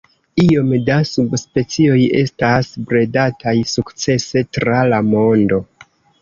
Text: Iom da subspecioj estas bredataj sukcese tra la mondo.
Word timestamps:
Iom 0.43 0.69
da 0.85 0.95
subspecioj 1.09 1.97
estas 2.21 2.71
bredataj 2.93 3.53
sukcese 3.73 4.43
tra 4.59 4.81
la 4.95 5.05
mondo. 5.13 5.63